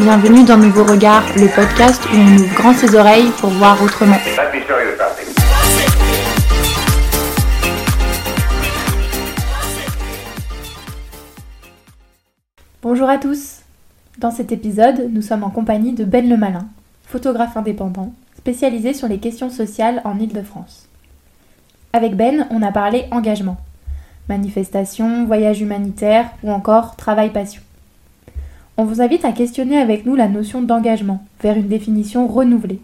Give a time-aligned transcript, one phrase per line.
[0.00, 4.16] bienvenue dans Nouveau Regard, le podcast où on ouvre grand ses oreilles pour voir autrement.
[12.80, 13.58] Bonjour à tous
[14.16, 16.66] Dans cet épisode, nous sommes en compagnie de Ben Le Malin,
[17.06, 20.88] photographe indépendant, spécialisé sur les questions sociales en Ile-de-France.
[21.92, 23.58] Avec Ben, on a parlé engagement,
[24.30, 27.60] manifestation, voyage humanitaire ou encore travail-passion.
[28.80, 32.80] On vous invite à questionner avec nous la notion d'engagement vers une définition renouvelée.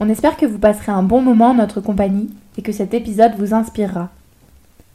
[0.00, 3.36] On espère que vous passerez un bon moment en notre compagnie et que cet épisode
[3.38, 4.08] vous inspirera.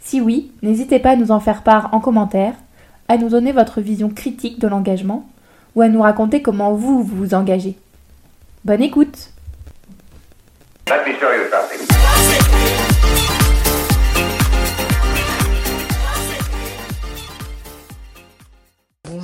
[0.02, 2.56] Si oui, n'hésitez pas à nous en faire part en commentaire,
[3.08, 5.30] à nous donner votre vision critique de l'engagement
[5.78, 7.78] ou à nous raconter comment vous vous engagez.
[8.66, 9.30] Bonne écoute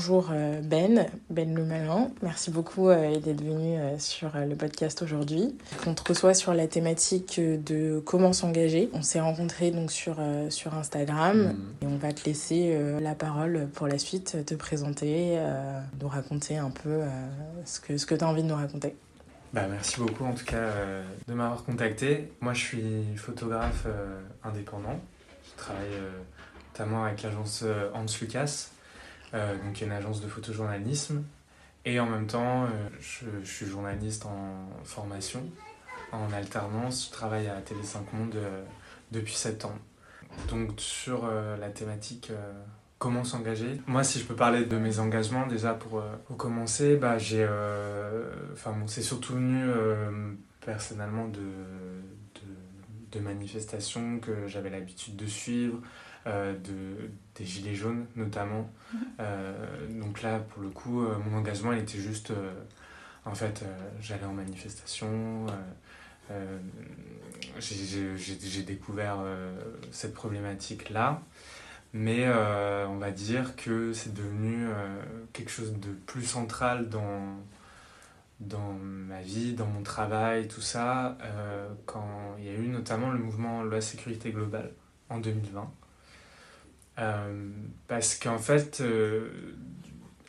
[0.02, 2.10] Bonjour euh, Ben, Ben Le Malin.
[2.24, 5.56] Merci beaucoup euh, d'être venu euh, sur le podcast aujourd'hui.
[5.86, 8.90] On te reçoit sur la thématique de comment s'engager.
[8.94, 10.18] On s'est rencontrés donc sur,
[10.50, 11.84] sur Instagram mm.
[11.84, 15.38] et on va te laisser la parole pour la suite, te présenter,
[16.02, 17.02] nous raconter un peu
[17.66, 18.96] ce que, ce que tu as envie de nous raconter.
[19.54, 20.72] Bah, merci beaucoup en tout cas
[21.28, 22.32] de m'avoir contacté.
[22.42, 23.86] Moi je suis photographe
[24.44, 25.00] indépendant.
[25.44, 25.94] Je travaille
[26.74, 28.72] notamment avec l'agence Hans Lucas
[29.34, 31.24] donc il y a une agence de photojournalisme.
[31.86, 32.68] Et en même temps, euh,
[33.00, 35.44] je, suis journaliste en formation,
[36.12, 37.08] en alternance.
[37.08, 38.64] Je travaille à Télé 5 Monde euh,
[39.12, 39.78] depuis 7 ans.
[40.48, 42.32] Donc sur la thématique
[43.00, 43.82] comment s'engager.
[43.86, 46.02] Moi, si je peux parler de mes engagements, déjà pour,
[46.38, 49.70] commencer, bah, bon, c'est surtout venu
[50.62, 51.42] personnellement de,
[53.12, 55.82] de, manifestations que j'avais l'habitude de suivre,
[56.28, 58.70] euh, de, des Gilets jaunes notamment.
[58.94, 59.00] Mhm.
[59.20, 62.34] Euh, donc là, pour le coup, euh, mon engagement, il était juste,
[63.26, 63.64] en fait,
[64.02, 65.46] j'allais en manifestation,
[67.60, 69.18] j'ai découvert
[69.92, 71.22] cette problématique-là.
[71.94, 74.68] Mais on va dire que c'est devenu
[75.34, 77.38] quelque chose de plus central dans,
[78.40, 81.18] dans ma vie, dans mon travail, tout ça,
[81.86, 84.72] quand il y a eu notamment le mouvement Loi Sécurité Globale
[85.10, 85.70] en 2020.
[87.02, 87.50] Euh,
[87.88, 89.30] parce qu'en fait, euh,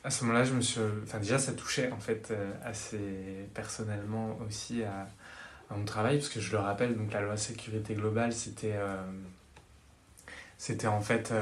[0.04, 0.80] à ce moment-là, je me suis.
[1.02, 5.06] Enfin, déjà, ça touchait en fait euh, assez personnellement aussi à,
[5.74, 8.74] mon travail, parce que je le rappelle, donc la loi sécurité globale, c'était.
[10.86, 11.32] en fait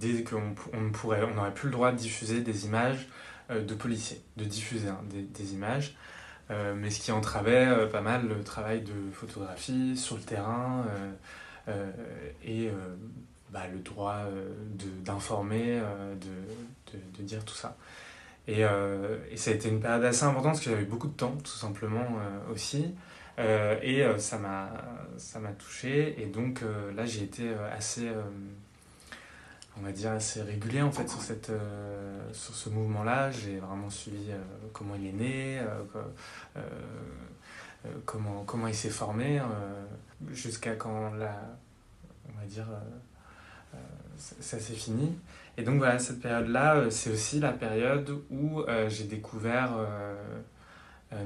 [0.00, 3.08] l'idée qu'on on on n'aurait plus le droit de diffuser des images
[3.50, 5.96] de policiers, de diffuser hein, des, des, images,
[6.48, 10.84] mais ce qui entravait pas mal le travail de photographie sur le terrain
[12.44, 12.70] et
[13.52, 14.48] bah, le droit euh,
[15.04, 17.76] d'informer, euh, de, de, dire tout ça.
[18.48, 21.12] Et, euh, et, ça a été une période assez importante parce que j'avais beaucoup de
[21.12, 22.06] temps, tout simplement
[22.50, 22.94] aussi.
[23.38, 26.20] et ça m'a touché.
[26.20, 26.62] Et donc
[26.96, 28.08] là, j'ai été assez
[29.78, 31.50] on va dire assez régulier en fait sur cette
[32.32, 34.30] sur ce mouvement là j'ai vraiment suivi
[34.74, 35.62] comment il est né
[38.04, 39.40] comment comment il s'est formé
[40.30, 41.34] jusqu'à quand la
[42.28, 42.66] on va dire
[44.40, 45.12] ça s'est fini.
[45.58, 50.14] Et donc voilà, cette période-là, euh, c'est aussi la période où euh, j'ai découvert, euh,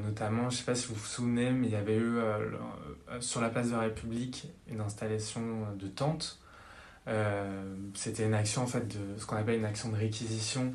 [0.04, 2.18] notamment, je ne sais pas si vous vous souvenez, mais il y avait eu
[3.20, 6.40] sur la place de la République une installation de tentes.
[7.94, 10.74] C'était une action, en fait, de ce qu'on appelle une action de réquisition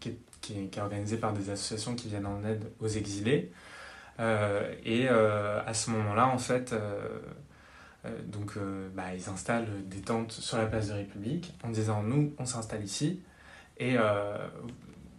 [0.00, 3.50] qui est, qui, est, organisée par des associations qui viennent en aide aux exilés.
[4.18, 6.74] et à ce moment-là, en fait,
[8.04, 12.32] donc euh, bah, ils installent des tentes sur la place de République en disant nous
[12.38, 13.20] on s'installe ici.
[13.78, 14.36] Et euh,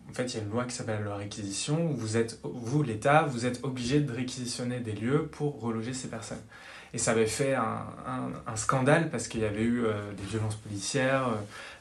[0.09, 1.91] en fait il y a une loi qui s'appelle la réquisition.
[1.91, 6.07] Où vous êtes vous l'État vous êtes obligé de réquisitionner des lieux pour reloger ces
[6.07, 6.41] personnes.
[6.93, 7.85] Et ça avait fait un,
[8.55, 9.83] scandale parce qu'il y avait eu
[10.17, 11.29] des violences policières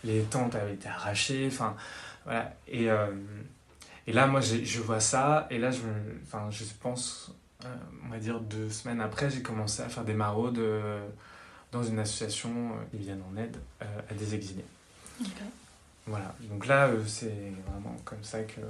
[0.04, 1.74] les tentes avaient été arrachées enfin
[2.26, 2.54] voilà.
[2.66, 2.88] Et
[4.12, 5.46] là moi je vois ça.
[5.50, 5.80] Et là je
[6.50, 10.58] je pense euh, on va dire deux semaines après, j'ai commencé à faire des maraudes
[10.58, 11.06] euh,
[11.72, 14.64] dans une association euh, qui viennent en aide à des exilés.
[16.06, 18.60] Voilà, donc là, c'est vraiment comme ça que,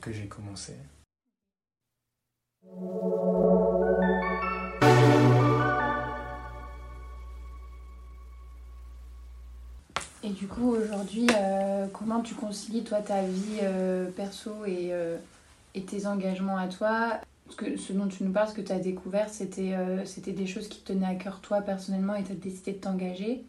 [0.00, 0.74] que j'ai commencé.
[10.24, 11.28] Et du coup, aujourd'hui,
[11.92, 13.60] comment tu concilies toi ta vie
[14.16, 14.92] perso et
[15.76, 17.20] et tes engagements à toi.
[17.76, 20.80] Ce dont tu nous parles, ce que tu as découvert, c'était euh, des choses qui
[20.80, 23.44] te tenaient à cœur toi personnellement et tu as décidé de t'engager.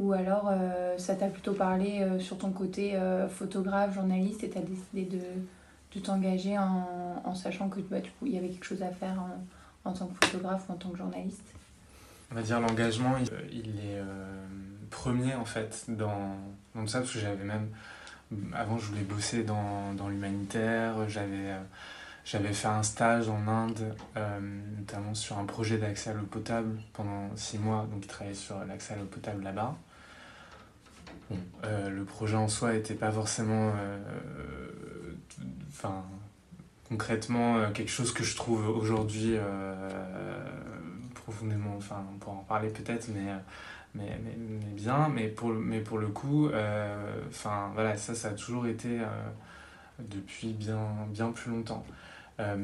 [0.00, 0.52] Ou alors
[0.96, 2.96] ça t'a plutôt parlé sur ton côté
[3.30, 5.18] photographe, journaliste et t'as décidé de,
[5.92, 9.20] de t'engager en, sachant que bah, il y avait quelque chose à faire
[9.84, 11.52] en, en, tant que photographe ou en tant que journaliste
[12.30, 13.16] On va dire l'engagement,
[13.50, 14.00] il, est
[14.88, 16.36] premier en fait dans,
[16.74, 17.68] dans ça parce que j'avais même
[18.52, 21.08] avant, je voulais bosser dans, dans l'humanitaire.
[21.08, 21.60] J'avais, euh,
[22.24, 24.40] j'avais fait un stage en Inde, euh,
[24.78, 27.86] notamment sur un projet d'accès à l'eau potable pendant six mois.
[27.90, 29.76] Donc, il travaillait sur l'accès à l'eau potable là-bas.
[31.64, 33.72] Euh, le projet en soi n'était pas forcément.
[35.68, 36.02] Enfin,
[36.88, 39.36] concrètement, quelque chose que je trouve aujourd'hui
[41.14, 41.74] profondément.
[41.76, 43.30] Enfin, on pourra en parler peut-être, mais
[43.94, 48.28] mais, mais, mais, bien, mais pour, mais pour le coup, euh, enfin voilà, ça, ça
[48.28, 49.06] a toujours été euh,
[49.98, 51.84] depuis bien, bien plus longtemps.
[52.40, 52.56] Euh,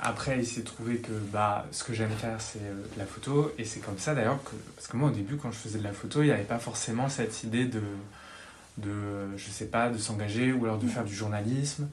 [0.00, 2.60] après, il s'est trouvé que bah, ce que j'aime faire, c'est
[2.96, 5.56] la photo, et c'est comme ça d'ailleurs que, parce que moi au début, quand je
[5.56, 7.82] faisais de la photo, il n'y avait pas forcément cette idée de,
[8.78, 11.88] de je sais pas, de s'engager ou alors de faire du journalisme.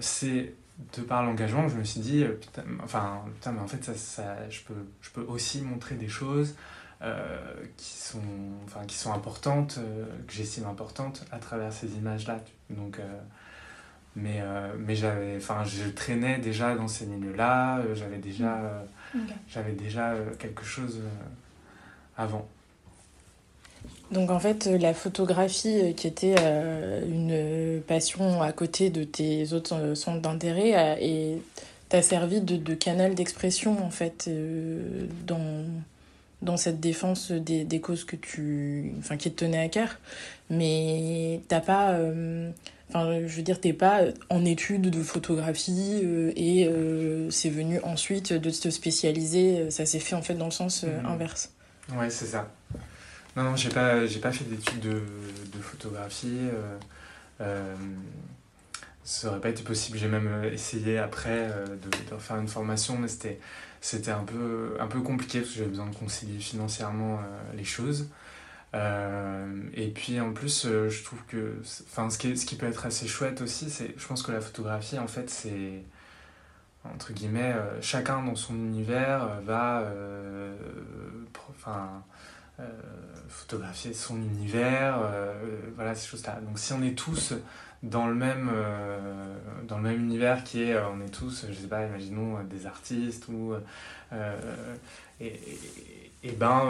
[0.00, 0.54] c'est
[0.96, 3.94] de par l'engagement que je me suis dit, putain, enfin, putain, mais en fait, ça,
[3.94, 6.54] ça, je, peux, je peux aussi montrer des choses.
[7.02, 7.38] Euh,
[7.78, 8.18] qui, sont,
[8.66, 12.40] enfin, qui sont importantes, euh, que j'estime importantes à travers ces images-là.
[12.68, 13.02] Donc, euh,
[14.16, 14.42] mais
[14.78, 18.84] mais j'avais, enfin, je traînais déjà dans ces milieux-là, j'avais déjà,
[19.48, 21.00] j'avais déjà quelque chose
[22.18, 22.46] avant.
[24.10, 26.34] Donc en fait, la photographie qui était
[27.06, 30.98] une passion à côté de tes autres centres d'intérêt
[31.88, 34.28] t'a servi de, de canal d'expression en fait
[35.24, 35.64] dans
[36.42, 39.98] dans cette défense des, des, causes que tu, enfin, qui te tenaient à cœur.
[40.48, 41.92] Mais t'as pas.
[41.92, 42.50] Euh,
[42.88, 47.80] enfin, je veux dire, t'es pas en études de photographie euh, et euh, c'est venu
[47.82, 49.70] ensuite de te spécialiser.
[49.70, 51.06] Ça s'est fait en fait dans le sens mhm.
[51.06, 51.52] inverse.
[51.94, 52.50] Ouais, c'est ça.
[53.36, 56.48] Non, non, j'ai pas, j'ai pas fait d'études de, de, photographie.
[59.04, 59.98] ça aurait pas été possible.
[59.98, 63.38] J'ai même essayé après de, de faire une formation, mais c'était
[63.80, 67.64] c'était un peu, un peu compliqué parce que j'avais besoin de concilier financièrement euh, les
[67.64, 68.10] choses.
[68.74, 71.56] Euh, et puis en plus, euh, je trouve que
[71.88, 74.40] enfin, ce, qui ce qui peut être assez chouette aussi, c'est je pense que la
[74.40, 75.82] photographie, en fait, c'est
[76.84, 79.84] entre guillemets, chacun dans son univers va
[81.50, 82.02] enfin,
[83.28, 84.98] photographier son univers,
[85.76, 86.40] voilà ces choses-là.
[86.40, 87.34] Donc si on est tous
[87.82, 89.34] dans le même, euh,
[89.66, 92.42] dans le même univers qui est, euh, on est tous, je sais pas, imaginons euh,
[92.42, 93.54] des artistes ou.
[95.20, 95.32] et,
[96.22, 96.62] et, ben,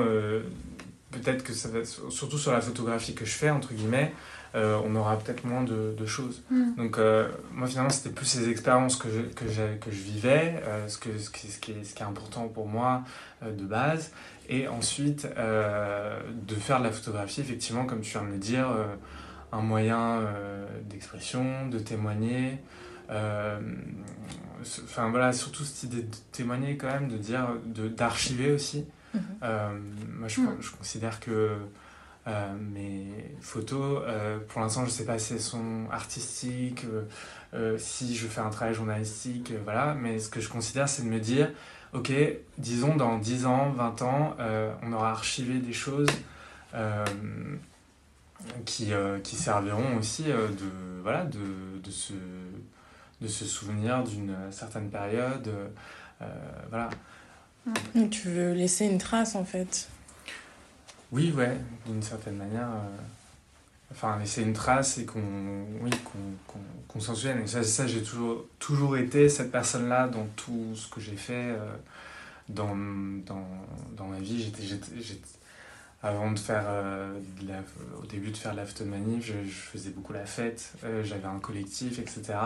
[1.10, 4.12] peut-être que ça va, surtout sur la photographie que je fais, entre guillemets,
[4.54, 6.42] on aura peut-être moins de, de choses.
[6.50, 6.74] Mm.
[6.76, 6.98] Donc,
[7.52, 9.44] moi, finalement, c'était plus ces expériences que je, que,
[9.78, 12.68] que je vivais, ce, que, ce, qui, ce, qui est, ce qui est important pour
[12.68, 13.02] moi
[13.42, 14.12] de base.
[14.48, 18.66] Et ensuite, de faire de la photographie, effectivement, comme tu viens de le dire
[19.52, 22.58] un moyen euh, d'expression, de témoigner.
[23.10, 23.58] Euh,
[24.84, 28.86] enfin voilà, surtout cette idée de témoigner quand même, de dire, d'archiver aussi.
[29.14, 29.22] Mhm.
[29.42, 29.78] Euh,
[30.18, 31.56] moi, je, je, considère que
[32.72, 33.08] mes
[33.40, 34.04] photos,
[34.48, 36.86] pour l'instant, je sais pas si elles sont artistiques,
[37.76, 41.18] si je fais un travail journalistique, voilà, mais ce que je considère, c'est de me
[41.18, 41.50] dire,
[41.92, 42.12] ok,
[42.56, 44.36] disons dans 10 ans, 20 ans,
[44.84, 46.06] on aura archivé des choses
[48.64, 52.12] qui, euh, qui serviront aussi euh, de, voilà, de, de, se,
[53.20, 55.50] de se souvenir d'une certaine période.
[56.22, 56.26] Euh,
[56.68, 56.90] voilà.
[58.10, 59.88] Tu veux laisser une trace en fait
[61.12, 61.56] Oui, ouais,
[61.86, 62.68] d'une certaine manière.
[63.92, 65.20] enfin, laisser une trace et qu'on
[65.82, 65.90] oui,
[66.88, 67.40] qu'on s'en souvienne.
[67.42, 71.54] Et ça, ça j'ai toujours, toujours été cette personne-là dans tout ce que j'ai fait
[72.48, 72.74] dans,
[73.26, 73.46] dans,
[73.96, 74.42] dans ma vie.
[74.42, 75.20] J'étais
[76.02, 77.18] avant de faire euh,
[78.02, 81.98] au début de faire l'aftermanif je, je faisais beaucoup la fête euh, j'avais un collectif
[81.98, 82.38] etc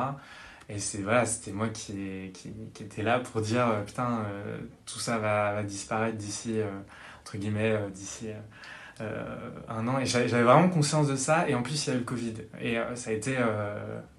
[0.69, 4.25] et c'est voilà c'était moi qui, qui, qui, était là pour dire euh, putain
[4.87, 6.61] tout ça va, va disparaître d'ici
[7.21, 8.29] entre guillemets d'ici
[9.01, 9.99] un an.
[9.99, 11.49] Et j'avais vraiment conscience de ça.
[11.49, 12.35] Et en plus il y a eu le covid.
[12.61, 13.37] Et ça a été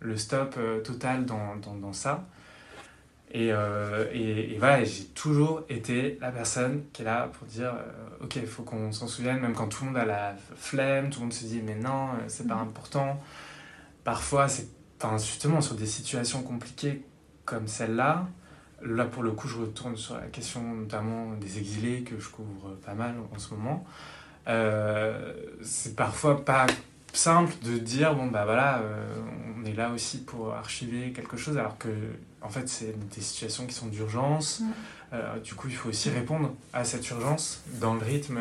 [0.02, 2.26] le stop total dans, dans, dans ça
[3.36, 7.74] et, euh, et, et, voilà, j'ai toujours été la personne qui est là pour dire
[7.74, 11.10] euh, Ok, il faut qu'on s'en souvienne, même quand tout le monde a la flemme,
[11.10, 12.70] tout le monde se dit Mais non, euh, c'est pas mhm.
[12.70, 13.22] important.
[14.06, 14.70] Parfois, c'est
[15.18, 17.04] justement sur des situations compliquées
[17.44, 18.26] comme celle-là.
[18.82, 22.78] Là, pour le coup, je retourne sur la question notamment des exilés que je couvre
[22.86, 23.86] pas mal en ce moment.
[25.62, 26.68] c'est parfois pas
[27.12, 28.82] simple de dire bon bah voilà
[29.66, 31.90] on est là aussi pour archiver quelque chose alors que
[32.42, 34.62] en fait, c'est des situations qui sont d'urgence.
[35.14, 38.40] Euh, du coup, il faut aussi répondre à cette urgence dans le rythme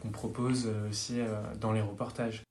[0.00, 1.20] qu'on propose aussi
[1.60, 2.42] dans les reportages.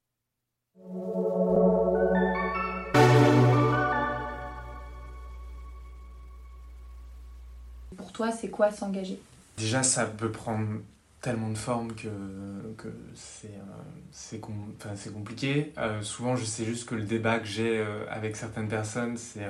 [7.96, 9.20] Pour toi, c'est quoi s'engager?
[9.56, 10.66] Déjà, ça peut prendre
[11.22, 12.08] tellement de formes que,
[12.76, 13.54] que c'est
[14.10, 15.72] c'est compliqué.
[16.02, 19.46] souvent, je sais juste que le débat que j'ai avec certaines personnes, c'est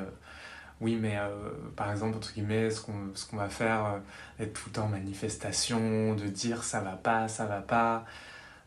[0.83, 1.29] oui, mais euh,
[1.77, 3.99] par exemple, entre guillemets, ce qu'on, va faire, euh,
[4.45, 8.05] être tout le temps en manifestation, de dire ça va pas, ça va pas,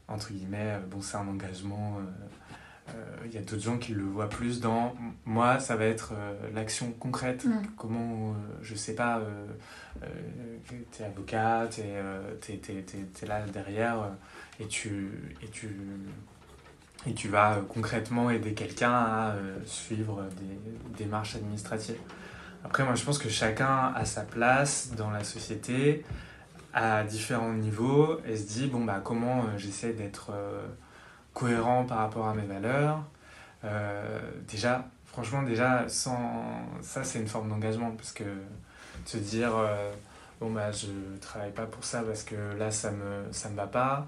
[0.07, 1.97] entre guillemets, euh, bon, c'est un engagement.
[3.25, 4.95] Il y a d'autres gens qui le voient plus dans.
[5.25, 6.13] Moi, ça va être
[6.53, 7.45] l'action concrète.
[7.45, 7.61] Mm.
[7.77, 9.21] Comment, je sais pas,
[10.67, 14.11] tu es avocat, tu es, là derrière
[14.59, 15.09] et tu.
[15.41, 15.69] Et tu
[17.07, 21.97] et tu vas euh, concrètement aider quelqu'un à euh, suivre des démarches administratives.
[22.63, 26.03] Après, moi, je pense que chacun a sa place dans la société
[26.73, 30.31] à différents niveaux et se dit, bon, bah, comment euh, j'essaie d'être
[31.35, 33.03] cohérent par rapport à mes valeurs.
[34.47, 36.43] déjà, franchement, déjà, sans...
[36.81, 38.23] ça, c'est une forme d'engagement parce que
[39.05, 39.51] se dire,
[40.41, 40.87] bon, bah, je
[41.21, 44.07] travaille pas pour ça parce que là, ça me, ça me va pas.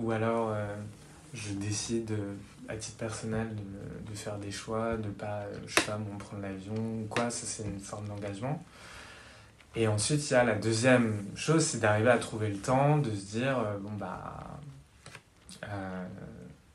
[0.00, 0.54] ou alors
[1.34, 2.16] je décide
[2.68, 6.74] à titre personnel de, de, faire des choix, de pas, je sais pas, prendre l'avion
[6.74, 8.62] ou quoi, ça c'est une forme d'engagement.
[9.74, 13.10] Et ensuite, il y a la deuxième chose, c'est d'arriver à trouver le temps, de
[13.10, 14.58] se dire, euh, bon bah,
[15.64, 16.06] euh,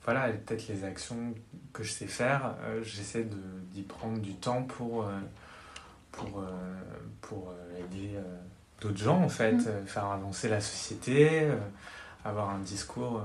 [0.06, 1.34] voilà, peut-être les actions
[1.72, 3.26] que je sais faire, euh, j'essaie
[3.72, 5.06] d'y prendre du temps pour,
[6.12, 6.44] pour,
[7.22, 8.18] pour aider
[8.82, 9.86] d'autres gens en fait, mmh.
[9.88, 11.50] faire avancer la société,
[12.26, 13.24] avoir un discours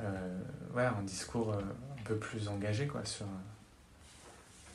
[0.00, 0.38] euh,
[0.74, 3.26] ouais, un discours euh, un peu plus engagé quoi, sur,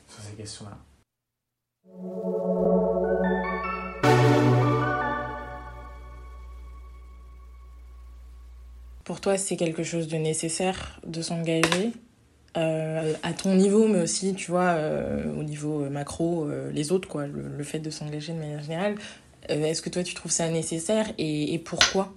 [0.08, 0.76] sur ces questions-là.
[9.10, 11.90] Pour toi, c'est quelque chose de nécessaire de s'engager
[12.56, 14.76] euh, à ton niveau, mais aussi, tu vois,
[15.36, 18.94] au niveau macro, les autres, quoi, le, fait de s'engager de manière générale.
[19.48, 22.12] Est-ce que toi, tu trouves ça nécessaire et, pourquoi?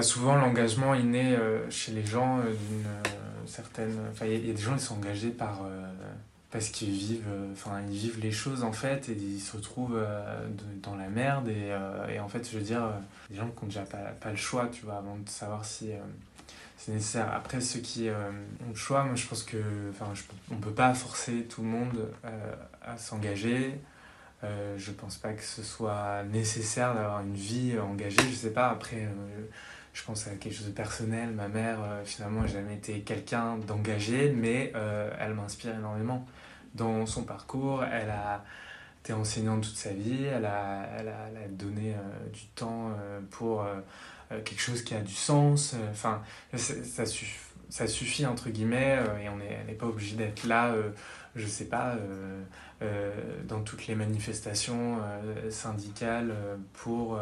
[0.00, 3.98] Souvent, l'engagement est né euh, chez les gens euh, d'une euh, certaine.
[4.12, 5.62] Enfin, il y, a des gens qui sont engagés par
[6.52, 9.98] parce qu'ils vivent, enfin, ils vivent les choses en fait et ils se retrouvent
[10.82, 11.74] dans la merde et,
[12.12, 12.82] et, en fait, je veux dire,
[13.30, 15.90] des gens qui n'ont déjà pas, le choix, tu vois, avant de savoir si
[16.76, 17.32] c'est nécessaire.
[17.32, 19.56] Après, ceux qui ont le choix, moi je pense que,
[19.90, 20.12] enfin,
[20.50, 22.10] on peut pas forcer tout le monde
[22.82, 23.80] à s'engager.
[24.42, 29.08] je pense pas que ce soit nécessaire d'avoir une vie engagée, je sais pas, après
[29.92, 31.30] je pense à quelque chose de personnel.
[31.30, 36.26] Ma mère, euh, finalement, n'a jamais été quelqu'un d'engagé, mais euh, elle m'inspire énormément
[36.74, 37.84] dans son parcours.
[37.84, 38.44] Elle a
[39.02, 42.92] été enseignante toute sa vie, elle a, elle a, elle a donné euh, du temps
[43.30, 43.66] pour
[44.44, 45.74] quelque chose qui a du sens.
[45.90, 46.22] Enfin,
[46.54, 50.74] ça, suffit, entre guillemets, et on n'est pas obligé d'être là,
[51.34, 51.96] je sais pas,
[53.48, 54.98] dans toutes les manifestations
[55.50, 56.32] syndicales
[56.72, 57.18] pour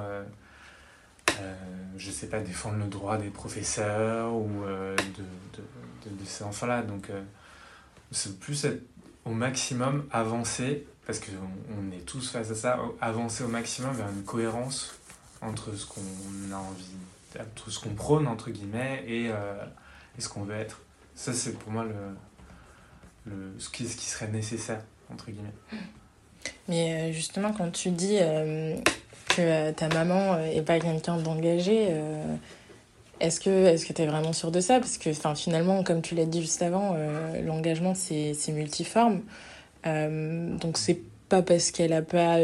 [1.40, 1.54] euh,
[1.96, 6.82] je sais pas, défendre le droit des professeurs ou euh, de, ces enfants-là.
[6.82, 7.22] Donc, euh,
[8.10, 8.82] c'est plus être
[9.24, 11.32] au maximum avancé, parce qu'on
[11.78, 14.94] on est tous face à ça, avancer au maximum vers une cohérence
[15.42, 16.00] entre ce qu'on
[16.52, 20.80] a envie, entre ce qu'on prône, entre guillemets, et, et ce qu'on veut être.
[21.14, 25.54] Ça, c'est pour moi le, le, ce, qui, ce qui serait nécessaire, entre guillemets.
[26.68, 28.18] Mais justement, quand tu dis
[29.36, 31.88] que euh, ta maman euh, est pas quelqu'un d'engagé.
[31.90, 32.36] Euh,
[33.20, 34.80] est-ce que est-ce que tu es vraiment sûr de ça?
[34.80, 36.96] Parce que finalement, comme tu l'as dit juste avant,
[37.44, 39.20] l'engagement, c'est multiforme.
[39.84, 42.38] donc, c'est pas parce qu'elle n'a pas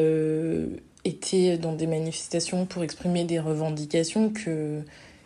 [1.05, 4.83] été dans des manifestations pour exprimer des revendications que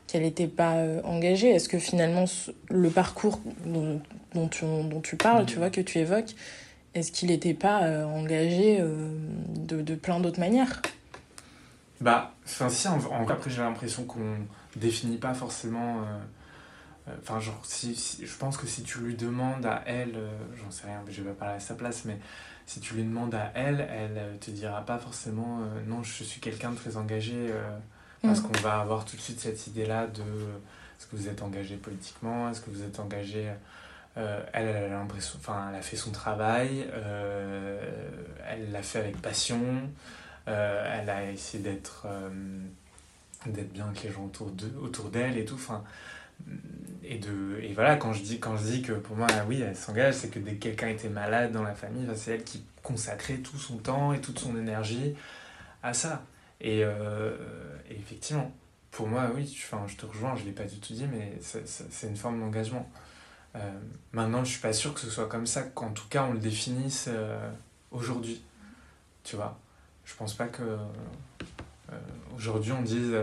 [0.07, 1.51] qu'elle n'était pas engagée.
[1.51, 2.25] Est-ce que finalement
[2.69, 4.01] le parcours dont,
[4.35, 6.35] dont, tu, dont tu parles, tu vois, que tu évoques,
[6.95, 10.83] est-ce qu'il n'était pas engagé de, de plein d'autres manières?
[12.01, 14.39] Bah, enfin, si, en, après, j'ai l'impression qu'on
[14.77, 16.01] définit pas forcément.
[16.01, 16.05] Euh,
[17.09, 20.71] euh, enfin, genre, si, je pense que si tu lui demandes à elle, euh, j'en
[20.71, 22.19] sais rien, je vais pas parler à sa place, mais
[22.67, 26.71] si tu lui demandes à elle, elle te dira pas forcément non, je suis quelqu'un
[26.71, 27.53] de très engagé,
[28.23, 28.43] parce mm.
[28.45, 32.49] qu'on va avoir tout de suite cette idée-là de est-ce que vous êtes engagé politiquement,
[32.49, 33.51] est-ce que vous êtes engagé.
[34.15, 36.89] elle, elle a l'impression, enfin, elle a fait son travail,
[38.49, 39.91] elle l'a fait avec passion.
[40.49, 42.07] Euh, elle a essayé d'être
[43.47, 45.55] d'être bien avec les gens autour d'elle autour et tout.
[45.55, 45.83] Enfin,
[47.03, 49.77] et, de, et voilà, quand je, dis, quand je dis que pour moi, oui, elle
[49.77, 53.39] s'engage, c'est que dès que quelqu'un était malade dans la famille, c'est elle qui consacrait
[53.39, 55.15] tout son temps et toute son énergie
[55.83, 56.23] à ça.
[56.61, 57.37] Et, euh,
[57.91, 58.53] effectivement,
[58.91, 61.39] pour moi, oui, enfin, je te rejoins, je ne l'ai pas du tout dit, mais
[61.41, 62.89] c'est une forme d'engagement.
[63.57, 63.59] Euh,
[64.13, 66.33] maintenant, je ne suis pas sûr que ce soit comme ça, qu'en tout cas, on
[66.33, 67.51] le définisse euh,
[67.91, 68.43] aujourd'hui.
[69.25, 69.59] Tu vois?
[70.05, 70.63] Je pense pas que.
[71.91, 71.97] Euh,
[72.37, 73.15] aujourd'hui, on dise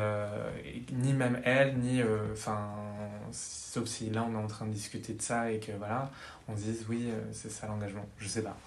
[0.91, 2.01] ni même elle, ni.
[2.31, 2.69] Enfin,
[3.31, 6.09] sauf si là, on est en train de discuter de ça et que voilà,
[6.47, 8.05] on dise oui, c'est ça l'engagement.
[8.17, 8.57] Je sais pas.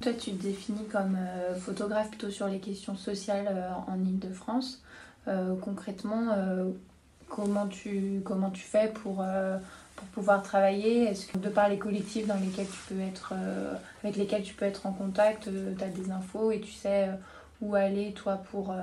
[0.00, 4.82] Toi, tu te définis comme euh, photographe plutôt sur les questions sociales euh, en Ile-de-France.
[5.28, 6.34] Euh, concrètement,
[7.28, 9.22] comment, tu, comment tu fais pour,
[10.00, 13.34] pour pouvoir travailler Est-ce que de par les collectifs dans lesquels tu peux être,
[14.02, 17.08] avec lesquels tu peux être en contact, tu as des infos et tu sais
[17.60, 18.74] où aller, toi, pour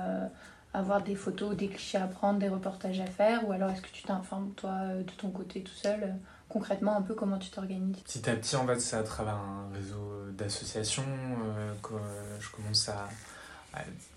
[0.72, 3.46] avoir des photos, des clichés à prendre, des reportages à faire?
[3.48, 6.14] Ou alors est-ce que tu t'informes, toi, de ton côté tout seul
[6.48, 7.98] concrètement un peu comment tu t'organises?
[7.98, 11.94] Petit à petit, en fait, c'est à travers un réseau d'associations euh, que
[12.40, 13.08] je commence à.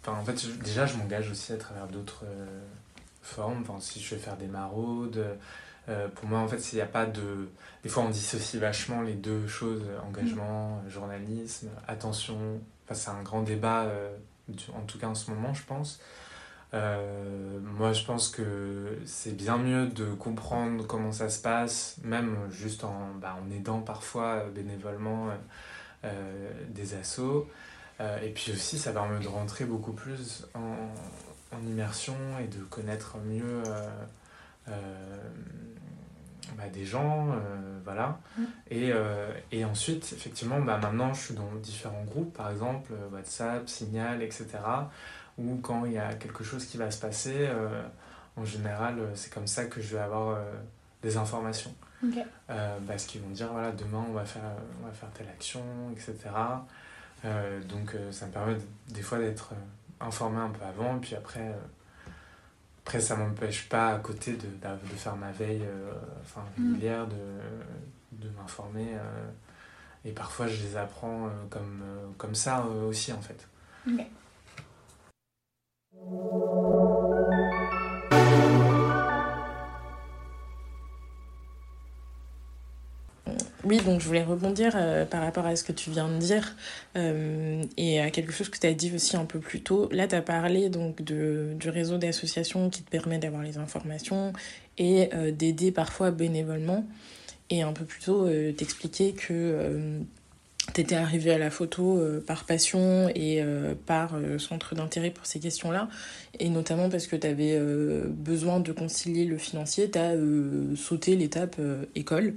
[0.02, 2.62] Enfin, en fait, déjà, je m'engage aussi à travers d'autres euh,
[3.22, 3.62] formes.
[3.62, 5.24] Enfin, si je vais faire des maraudes,
[5.90, 7.50] euh, pour moi, en fait, s'il n'y a pas de.
[7.84, 12.60] Des fois, on dissocie vachement les deux choses engagement, journalisme, attention.
[12.86, 13.92] Enfin, c'est un grand débat,
[14.74, 16.00] en tout cas en ce moment, je pense.
[16.74, 22.38] Euh, moi, je pense que c'est bien mieux de comprendre comment ça se passe, même
[22.50, 25.30] juste en, bah, en aidant parfois euh, bénévolement
[26.06, 27.50] euh, des assos.
[28.00, 33.18] et puis aussi, ça permet de rentrer beaucoup plus en, en immersion et de connaître
[33.20, 33.62] mieux
[36.58, 37.28] bah, des gens.
[37.84, 38.20] voilà.
[38.38, 38.44] Mm.
[38.72, 38.92] Et,
[39.52, 44.60] et ensuite, effectivement, bah, maintenant, je suis dans différents groupes, par exemple, WhatsApp, Signal, etc
[45.38, 47.82] ou quand il y a quelque chose qui va se passer, euh,
[48.38, 50.44] en général, euh, c'est comme ça que je vais avoir euh,
[51.02, 51.74] des informations.
[52.88, 54.42] parce qu'ils vont dire, voilà, demain, on va faire,
[54.82, 56.16] on va faire telle action, etc.
[57.70, 58.58] donc, ça me permet
[58.90, 59.54] des fois d'être
[60.00, 61.54] informé un peu avant, puis après,
[62.84, 65.66] après ça ne m'empêche pas à côté de, de, faire ma veille
[66.22, 66.74] enfin, mm.
[66.74, 68.88] régulière, de, de m'informer.
[70.04, 71.84] et parfois, je les apprends comme,
[72.18, 73.48] comme ça aussi, en fait.
[83.72, 86.58] Oui, donc je voulais rebondir euh, par rapport à ce que tu viens de dire
[86.98, 89.88] euh, et à quelque chose que tu as dit aussi un peu plus tôt.
[89.94, 94.34] Là, tu as parlé donc de, du réseau d'associations qui te permet d'avoir les informations
[94.78, 96.86] et euh, d'aider parfois bénévolement.
[97.50, 100.00] Et un peu plus tôt, t'expliquer que
[100.74, 103.44] t'étais arrivé à la photo par passion et
[103.86, 105.90] par centre d'intérêt pour ces questions-là,
[106.40, 107.60] et notamment parce que tu avais
[108.08, 110.14] besoin de concilier le financier, tu as
[110.78, 111.58] sauté l'étape
[111.94, 112.36] école.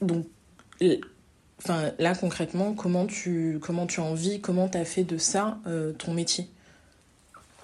[0.00, 0.26] Donc,
[1.58, 5.58] enfin, là concrètement, comment tu, comment tu en vis, comment tu as fait de ça
[5.98, 6.48] ton métier?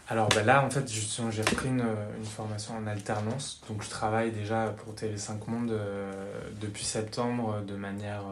[0.08, 1.82] Alors ben là, en fait, justement, j'ai repris une,
[2.24, 3.60] formation en alternance.
[3.68, 5.76] Donc, je travaille déjà pour Télé 5 Monde
[6.60, 8.22] depuis septembre de manière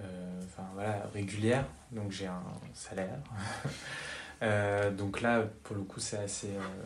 [0.00, 2.42] euh, régulière, donc j'ai un
[2.74, 3.18] salaire.
[4.42, 6.82] Euh, donc là, pour le coup, c'est assez, euh,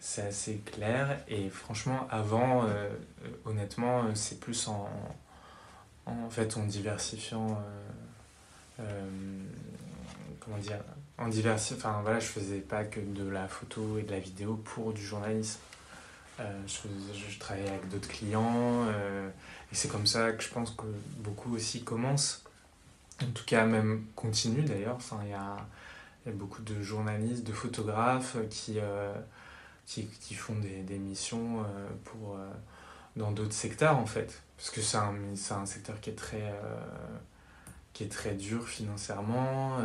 [0.00, 1.20] c'est assez clair.
[1.28, 2.64] Et franchement, avant,
[3.44, 4.88] honnêtement, c'est plus en,
[6.06, 7.62] en fait en diversifiant.
[10.40, 10.78] comment dire
[11.18, 11.76] en diversifiant.
[11.78, 15.02] Enfin voilà, je faisais pas que de la photo et de la vidéo pour du
[15.02, 15.60] journalisme.
[16.38, 16.88] je,
[17.30, 18.86] je, travaillais avec d'autres clients.
[19.74, 20.86] Et c'est comme ça que je pense que
[21.18, 22.44] beaucoup aussi commencent,
[23.20, 24.94] en tout cas même continuent d'ailleurs.
[24.94, 25.56] Enfin, il y a,
[26.26, 29.12] y a, beaucoup de journalistes, de photographes qui, euh,
[29.84, 32.48] qui, qui, font des, des missions euh, pour, euh,
[33.16, 34.42] dans d'autres secteurs en fait.
[34.56, 35.14] Parce que c'est un,
[35.50, 36.54] un secteur qui est très,
[37.92, 39.78] qui très dur financièrement,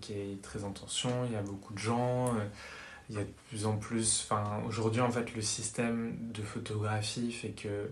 [0.00, 2.32] qui est très en tension, il y a beaucoup de gens
[3.10, 4.28] il y a de plus en plus.
[4.66, 7.90] Aujourd'hui, en fait, le système de photographie fait que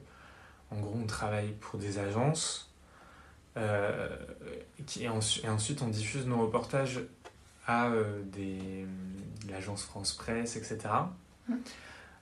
[0.70, 2.70] en gros, on travaille pour des agences
[3.58, 4.08] euh,
[4.98, 7.00] et, ensuite on diffuse nos reportages
[7.66, 8.86] à euh, des,
[9.50, 10.78] l'agence France Presse, etc.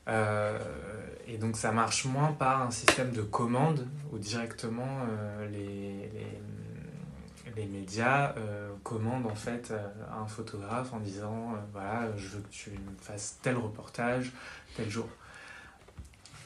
[0.08, 0.58] Euh,
[1.26, 5.06] et donc ça marche moins par un système de commande où directement
[5.50, 8.34] les, les, les, médias
[8.82, 9.72] commandent en fait
[10.10, 14.32] un photographe en disant voilà je veux que tu fasses tel reportage
[14.74, 15.06] tel jour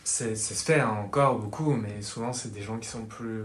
[0.04, 3.44] c'est se fait hein, encore beaucoup, mais souvent c'est des gens qui sont plus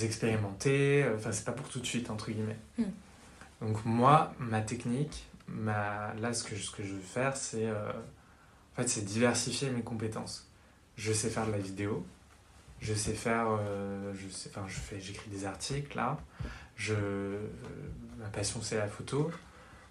[0.00, 1.04] expérimentés.
[1.16, 2.58] Enfin, c'est pas pour tout de suite, entre guillemets.
[2.78, 2.84] Hmm.
[3.60, 6.14] Donc, moi, ma technique, ma...
[6.20, 7.68] là, ce que, ce que je veux faire, c'est
[8.80, 10.48] en fait, c'est diversifier mes compétences.
[10.96, 12.06] Je sais faire de la vidéo,
[12.80, 13.58] je sais faire,
[14.14, 16.18] je sais, enfin, je fais, j'écris des articles là.
[16.76, 16.94] Je,
[18.18, 19.30] ma passion c'est la photo.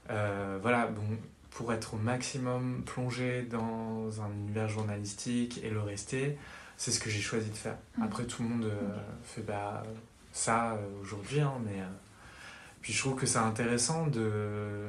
[0.08, 1.18] voilà, bon,
[1.52, 6.38] pour être au maximum plongé dans un univers journalistique et le rester,
[6.78, 7.78] c'est ce que j'ai choisi de faire.
[7.98, 8.04] Mm.
[8.04, 9.84] Après, tout le monde euh, fait bah,
[10.32, 11.86] ça euh, aujourd'hui, hein, mais euh,
[12.82, 14.88] puis je trouve que c'est intéressant de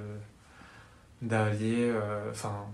[1.23, 1.93] d'allier,
[2.31, 2.65] enfin,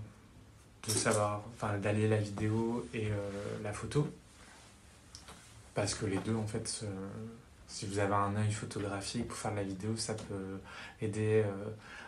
[0.87, 3.09] de savoir, enfin, d'allier la vidéo et
[3.63, 4.07] la photo,
[5.73, 6.85] parce que les deux, en fait,
[7.67, 10.59] si vous avez un œil photographique pour faire de la vidéo, ça peut
[11.01, 11.43] aider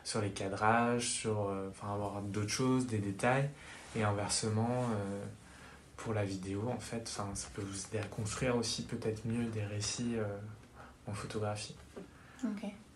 [0.10, 3.50] sur les cadrages, sur euh, avoir d'autres choses, des détails.
[3.96, 5.24] Et inversement, euh,
[5.98, 9.64] pour la vidéo, en fait, ça peut vous aider à construire aussi peut-être mieux des
[9.64, 10.26] récits euh,
[11.08, 11.76] en photographie.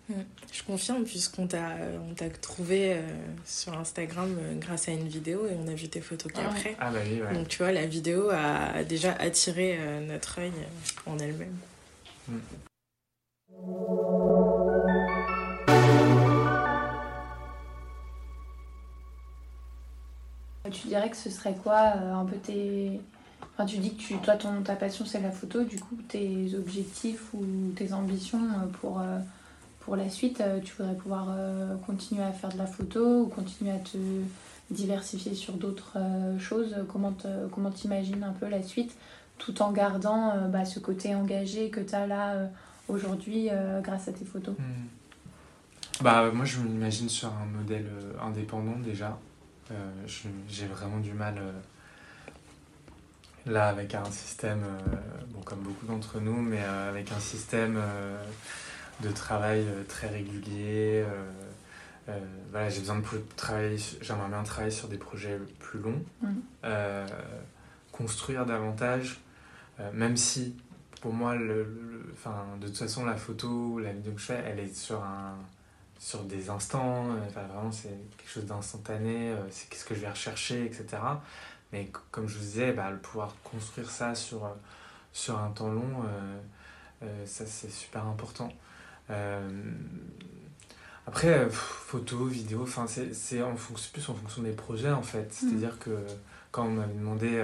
[0.09, 0.13] Mm.
[0.51, 1.71] Je confirme, puisqu'on t'a,
[2.09, 2.97] on t'a trouvé
[3.45, 6.75] sur Instagram grâce à une vidéo et on a vu tes photos ah qu'après.
[6.79, 7.33] Ah bah oui, ouais.
[7.33, 10.51] Donc tu vois, la vidéo a déjà attiré notre œil
[11.05, 11.55] en elle-même.
[12.27, 12.37] Mm.
[20.71, 22.99] Tu dirais que ce serait quoi euh, un peu tes.
[23.53, 25.63] Enfin, tu dis que tu, toi, ton, ta passion, c'est la photo.
[25.63, 29.19] Du coup, tes objectifs ou tes ambitions euh, pour, euh,
[29.85, 31.27] pour la suite, tu voudrais pouvoir
[31.85, 33.97] continuer à faire de la photo ou continuer à te
[34.71, 35.97] diversifier sur d'autres
[36.39, 36.75] choses?
[36.91, 38.95] Comment t'imagines un peu la suite
[39.37, 42.49] tout en gardant bah, ce côté engagé que tu as là
[42.87, 43.49] aujourd'hui
[43.81, 44.55] grâce à tes photos?
[44.57, 44.87] Hmm.
[46.01, 47.89] Bah, moi, je m'imagine sur un modèle
[48.21, 49.17] indépendant déjà.
[49.71, 49.75] Euh,
[50.49, 51.51] j'ai vraiment du mal euh,
[53.45, 54.97] là avec un système, euh,
[55.29, 57.79] bon, comme beaucoup d'entre nous, mais avec un système
[59.03, 61.03] de travail très régulier.
[62.51, 67.07] voilà, j'ai besoin de travailler, j'aimerais bien travailler sur des projets plus longs, mmh.
[67.91, 69.21] construire davantage,
[69.93, 70.55] même si
[71.03, 71.65] pour moi, le,
[72.61, 75.35] de toute façon, la photo, la vidéo que je fais, elle est sur un,
[75.99, 80.09] sur des instants, euh, vraiment c'est quelque chose d'instantané, euh, c'est qu'est-ce que je vais
[80.09, 80.85] rechercher, etc.
[81.73, 84.53] Mais comme je vous disais, bah, le pouvoir construire ça sur, euh,
[85.11, 86.03] sur un temps long,
[87.25, 88.49] ça c'est super important.
[91.05, 95.25] Après, photo, vidéo, enfin, c'est en fonction, plus en fonction des projets en fait.
[95.25, 95.31] Mm.
[95.31, 95.97] C'est-à-dire que
[96.51, 97.43] quand on m'avait demandé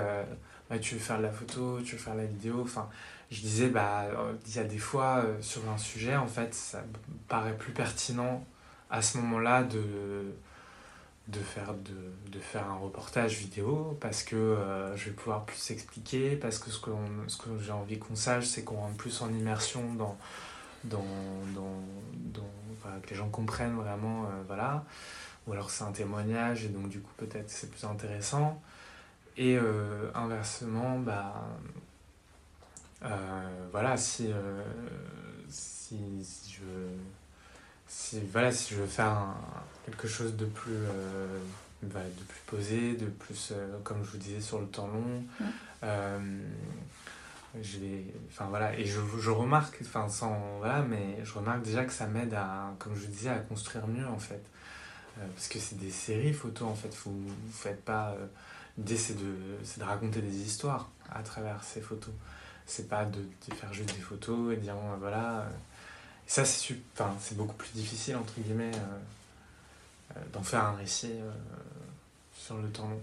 [0.70, 2.90] bah, tu veux faire de la photo, tu veux faire de la vidéo, enfin,
[3.32, 4.06] je disais, bah,
[4.46, 6.84] il y a des fois euh, sur un sujet, en fait, ça
[7.28, 8.46] paraît plus pertinent
[8.92, 10.34] à ce moment-là de,
[11.28, 15.72] de, faire, de, de, faire un reportage vidéo parce que euh, je vais pouvoir plus
[15.72, 16.92] expliquer, parce que ce que,
[17.28, 20.18] ce que j'ai envie qu'on sache, c'est qu'on rentre plus en immersion dans.
[20.84, 21.06] Dans,
[21.56, 21.82] dans,
[22.34, 24.84] dans que les gens comprennent vraiment, euh, voilà.
[25.48, 28.62] Ou alors c'est un témoignage et donc du coup peut-être c'est plus intéressant.
[29.38, 29.58] Et
[30.16, 31.48] inversement, bah,
[33.04, 34.62] euh, voilà, si, euh,
[35.50, 36.90] si, si, je veux,
[37.88, 39.18] si, voilà, si je veux faire
[39.86, 41.40] quelque chose de plus, euh,
[41.84, 45.24] bah, de plus posé, de plus, comme je vous disais, sur le temps long,
[47.62, 51.86] je vais, enfin voilà, et je, je remarque, enfin sans, voilà, mais je remarque déjà
[51.86, 54.44] que ça m'aide à, comme je disais, à construire mieux en fait.
[55.18, 58.16] parce que c'est des séries photos en fait, vous, vous faites pas.
[58.78, 59.36] L'idée c'est de,
[59.78, 62.14] de raconter des histoires à travers ces photos
[62.70, 63.20] c'est pas de,
[63.56, 65.46] faire juste des photos et de dire voilà.
[66.28, 71.14] Et ça, c'est enfin, beaucoup plus difficile, entre guillemets, euh, euh, d'en faire un récit
[71.14, 71.32] euh,
[72.34, 73.02] sur le temps long.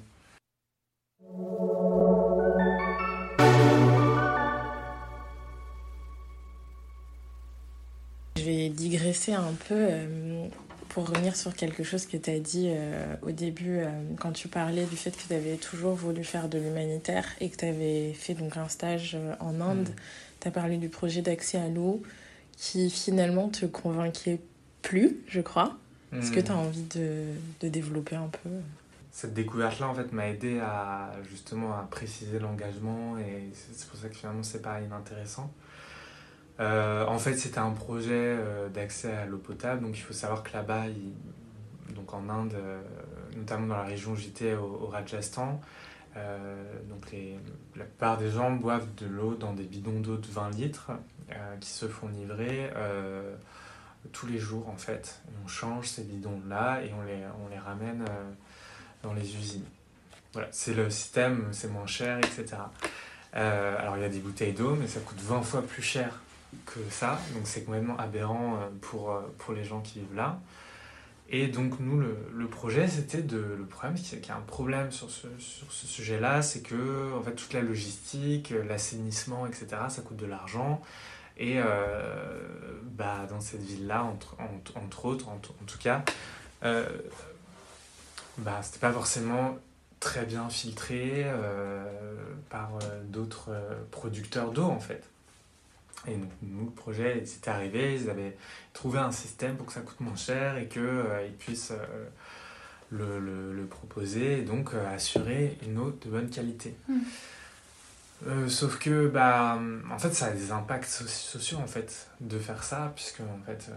[9.17, 10.51] Vais digresser un peu
[10.97, 14.49] pour revenir sur quelque chose que tu as dit euh, au début, euh, quand tu
[14.49, 18.15] parlais du fait que tu avais toujours voulu faire de l'humanitaire et que tu avais
[18.15, 19.95] fait donc un stage euh, en Inde, mm.
[20.41, 22.03] tu as parlé du projet d'accès à l'eau
[22.57, 24.41] qui finalement te convainquait
[24.81, 25.77] plus, je crois.
[26.15, 26.45] Est-ce que mm.
[26.45, 27.25] tu as envie de,
[27.61, 28.49] de, développer un peu?
[29.13, 34.09] Cette découverte-là, en fait, m'a aidé à justement à préciser l'engagement et c'est pour ça
[34.09, 35.53] que finalement, c'est pas inintéressant.
[36.59, 39.83] Euh, en fait, c'était un projet euh, d'accès à l'eau potable.
[39.83, 40.85] Donc, il faut savoir que là-bas,
[41.95, 42.81] donc en Inde, euh,
[43.37, 45.61] notamment dans la région où j'étais, au, Rajasthan,
[46.89, 47.15] donc
[47.77, 50.93] la plupart des gens boivent de l'eau dans des bidons d'eau de 20 litres
[51.61, 52.71] qui se font livrer
[54.13, 55.21] tous les jours en fait.
[55.45, 58.03] on change ces bidons-là et on les, on les ramène
[59.03, 59.67] dans les usines.
[60.33, 62.63] Voilà, c'est le système, c'est moins cher, etc.
[63.35, 66.19] alors il y a des bouteilles d'eau, mais ça coûte 20 fois plus cher
[66.65, 70.41] que ça, donc c'est complètement aberrant euh, pour, euh, pour les gens qui vivent là.
[71.29, 73.39] Et donc, nous, le, le projet, c'était de.
[73.59, 77.13] Le problème, c'est qu'il y a un problème sur ce, sur ce sujet-là, c'est que,
[77.19, 80.81] en fait, toute la logistique, l'assainissement, etc., ça coûte de l'argent.
[81.37, 82.49] Et euh,
[82.93, 84.37] bah, dans cette ville-là, entre,
[84.77, 86.05] entre, autres, en, tout cas,
[88.39, 89.59] bah, c'était pas forcément
[89.99, 91.27] très bien filtré
[92.51, 92.71] par
[93.05, 93.51] d'autres
[93.91, 95.03] producteurs d'eau, en fait.
[96.09, 98.37] Et donc, nous, le projet, c'était arrivé, ils avaient
[98.73, 102.07] trouvé un système pour que ça coûte moins cher et qu'ils euh, puissent euh,
[102.91, 106.77] le, le, le, proposer et donc euh, assurer une eau de bonne qualité.
[106.89, 108.49] Mmh.
[108.49, 109.59] sauf que, bah,
[109.91, 113.71] en fait, ça a des impacts sociaux, en fait, de faire ça, puisque, en fait,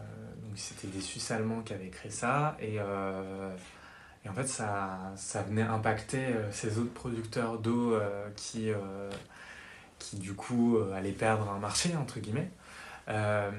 [0.44, 5.42] donc c'était des Suisses allemands qui avaient créé ça et, et en fait, ça, ça
[5.42, 8.00] venait impacter ces autres producteurs d'eau
[8.38, 8.72] qui
[10.00, 12.50] qui du coup euh, allait perdre un marché, entre guillemets.
[13.10, 13.52] Euh,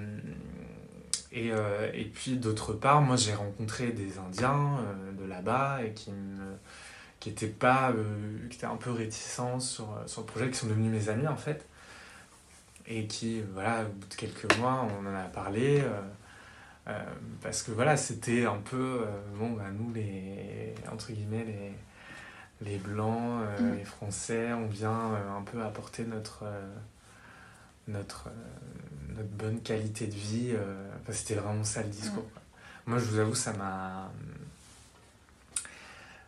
[1.32, 4.78] et, euh, et, puis d'autre part, moi j'ai rencontré des Indiens
[5.16, 6.10] de là-bas et qui
[7.20, 7.92] qui étaient pas
[8.48, 11.36] qui étaient un peu réticents sur, sur le projet, qui sont devenus mes amis en
[11.36, 11.66] fait.
[12.86, 15.82] Et qui, voilà, au bout de quelques mois, on en a parlé.
[17.42, 19.04] Parce que voilà, c'était un peu,
[19.36, 21.72] bon, bah, nous, les, entre guillemets, les,
[22.62, 23.78] les Blancs, euh, mm.
[23.78, 26.68] les Français, on vient euh, un peu apporter notre, euh,
[27.88, 28.28] notre,
[29.08, 30.54] notre bonne qualité de vie.
[31.00, 32.24] Enfin, C'était vraiment ça le discours.
[32.24, 32.90] Mm.
[32.90, 34.10] Moi, je vous avoue, ça m'a.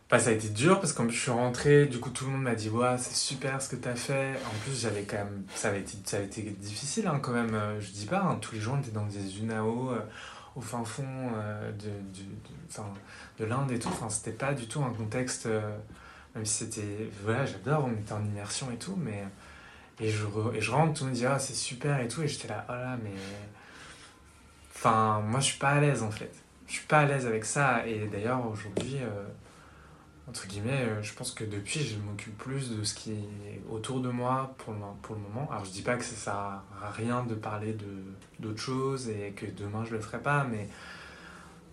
[0.07, 2.43] Enfin, ça a été dur parce que je suis rentré, du coup, tout le monde
[2.43, 4.33] m'a dit Ouais, c'est super ce que tu as fait.
[4.47, 5.45] En plus, j'avais quand même.
[5.55, 7.59] Ça avait été, ça avait été difficile hein, quand même.
[7.81, 9.93] Je dis pas, hein, tous les jours, on était dans des UNAO
[10.55, 11.31] au fin fond
[11.79, 12.25] de, de,
[12.75, 12.83] de,
[13.39, 13.89] de l'Inde et tout.
[13.89, 15.49] Enfin, c'était pas du tout un contexte
[16.35, 17.11] même si c'était.
[17.23, 19.25] Voilà, j'adore, on était en immersion et tout, mais.
[20.01, 22.29] Et je, et je rentre, tout le monde dit, ah, c'est super et tout, et
[22.29, 23.13] j'étais là, oh là, mais.
[24.75, 26.33] Enfin, moi, je suis pas à l'aise en fait.
[26.67, 29.27] Je suis pas à l'aise avec ça, et d'ailleurs, aujourd'hui, euh,
[30.29, 34.01] entre guillemets, euh, je pense que depuis, je m'occupe plus de ce qui est autour
[34.01, 35.49] de moi pour le, pour le moment.
[35.51, 36.65] Alors, je dis pas que ça sert à
[36.97, 37.77] rien de parler
[38.41, 40.69] d'autres choses et que demain je le ferai pas, mais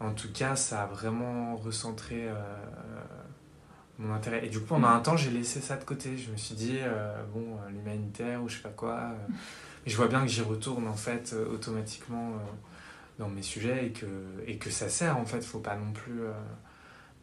[0.02, 2.28] en tout cas, ça a vraiment recentré.
[2.28, 2.34] Euh,
[3.99, 4.45] mon intérêt.
[4.45, 6.17] Et du coup, pendant un temps, j'ai laissé ça de côté.
[6.17, 8.95] Je me suis dit, euh, bon, euh, l'humanitaire ou je sais pas quoi.
[8.95, 9.27] Euh,
[9.85, 12.33] mais je vois bien que j'y retourne en fait automatiquement
[13.17, 14.05] dans mes sujets et que,
[14.45, 15.41] et que ça sert en fait.
[15.41, 16.21] Faut pas non plus.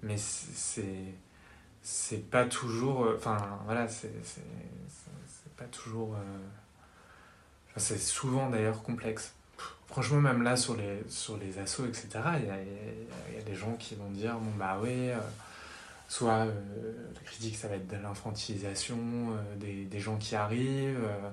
[0.02, 1.14] Mais c'est.
[1.82, 3.08] C'est pas toujours.
[3.16, 4.10] Enfin, voilà, c'est
[5.56, 6.16] pas toujours.
[7.76, 9.34] c'est souvent d'ailleurs complexe.
[9.86, 12.08] Franchement, même là, sur les, sur les assos, etc.,
[12.40, 15.10] il y a, y a, des gens qui vont dire, bon, bah oui
[16.08, 16.52] soit euh,
[17.14, 21.30] la critique ça va être de l'infantilisation euh, des, des, gens qui arrivent euh,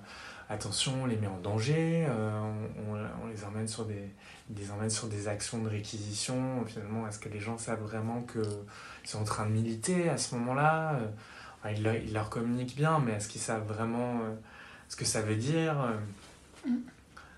[0.49, 5.27] attention on les met en danger on, on, les emmène sur des emmène sur des
[5.27, 6.63] actions de réquisition.
[6.65, 8.41] Finalement est-ce que les gens savent vraiment que
[9.03, 10.99] ils sont en train de militer à ce moment là
[11.71, 14.19] ils, leur, ils leur communiquent bien mais est-ce qu'ils savent vraiment
[14.89, 15.75] ce que ça veut dire?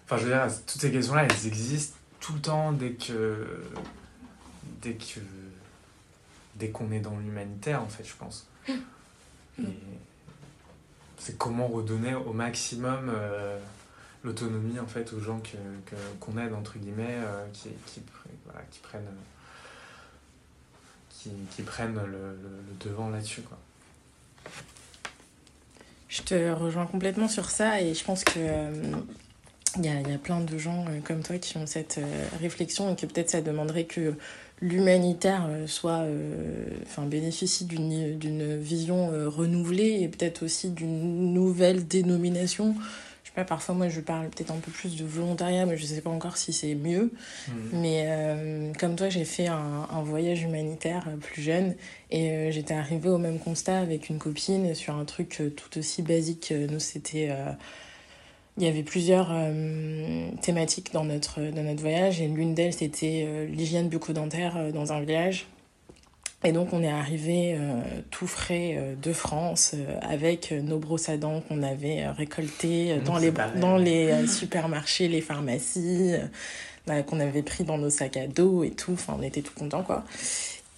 [0.06, 3.62] Enfin je veux dire toutes ces questions là elles existent tout le temps dès que
[4.82, 5.20] dès que
[6.56, 8.48] dès qu'on est dans l'humanitaire, en fait, je pense.
[9.60, 9.64] Et
[11.18, 13.58] c'est comment redonner au maximum euh,
[14.24, 18.02] l'autonomie, en fait, aux gens que, que, qu'on aide, entre guillemets, euh, qui, qui,
[18.46, 19.04] voilà, qui prennent,
[21.10, 23.58] qui, qui prennent le, le, le devant là-dessus, quoi.
[26.16, 28.72] Je te rejoins complètement sur ça et je pense que euh,
[29.78, 32.26] il y, a, y a plein de gens euh, comme toi qui ont cette euh,
[32.40, 34.14] réflexion et que peut-être ça demanderait que
[34.62, 41.34] l'humanitaire euh, soit euh, enfin bénéficie d'une d'une vision euh, renouvelée et peut-être aussi d'une
[41.34, 42.74] nouvelle dénomination
[43.24, 45.86] je sais pas parfois moi je parle peut-être un peu plus de volontariat mais je
[45.86, 47.12] sais pas encore si c'est mieux
[47.48, 47.52] mmh.
[47.74, 51.76] mais euh, comme toi j'ai fait un, un, voyage humanitaire plus jeune
[52.10, 56.54] et j'étais arrivée au même constat avec une copine sur un truc tout aussi basique
[56.70, 57.30] nous c'était
[58.58, 63.26] il y avait plusieurs euh, thématiques dans notre, dans notre voyage et l'une d'elles c'était
[63.28, 65.48] euh, l'hygiène bucco-dentaire euh, dans un village.
[66.44, 67.58] Et donc on est arrivé
[68.12, 73.78] tout frais de France avec nos brosses à dents qu'on avait récoltées dans, les, dans
[73.78, 76.14] les supermarchés, les pharmacies,
[77.08, 78.92] qu'on avait pris dans nos sacs à dos et tout.
[78.92, 80.04] Enfin on était tout contents quoi.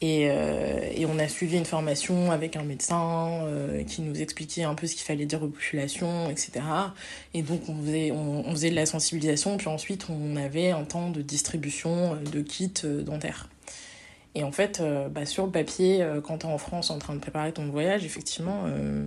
[0.02, 4.62] Et, euh, et, on a suivi une formation avec un médecin euh, qui nous expliquait
[4.62, 6.52] un peu ce qu'il fallait dire aux populations, etc.
[7.34, 11.10] Et donc on faisait, on, faisait de la sensibilisation, puis ensuite on avait un temps
[11.10, 13.50] de distribution de kits euh, dentaires.
[14.38, 17.00] Et en fait, euh, bah, sur le papier, euh, quand tu es en France en
[17.00, 19.04] train de préparer ton voyage, effectivement, euh,